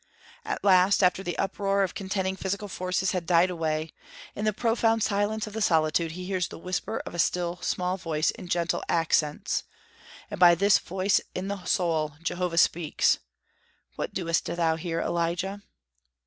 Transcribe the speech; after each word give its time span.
At 0.43 0.63
last, 0.63 1.03
after 1.03 1.21
the 1.21 1.37
uproar 1.37 1.83
of 1.83 1.93
contending 1.93 2.35
physical 2.35 2.67
forces 2.67 3.11
had 3.11 3.27
died 3.27 3.51
away, 3.51 3.91
in 4.35 4.45
the 4.45 4.51
profound 4.51 5.03
silence 5.03 5.45
of 5.45 5.53
the 5.53 5.61
solitude 5.61 6.13
he 6.13 6.25
hears 6.25 6.47
the 6.47 6.57
whisper 6.57 7.03
of 7.05 7.13
a 7.13 7.19
still 7.19 7.57
small 7.61 7.97
voice 7.97 8.31
in 8.31 8.47
gentle 8.47 8.81
accents; 8.89 9.63
and 10.31 10.39
by 10.39 10.55
this 10.55 10.79
voice 10.79 11.21
in 11.35 11.49
the 11.49 11.63
soul 11.65 12.13
Jehovah 12.23 12.57
speaks: 12.57 13.19
"What 13.95 14.11
doest 14.11 14.45
thou 14.45 14.75
here, 14.75 15.01
Elijah?" 15.01 15.61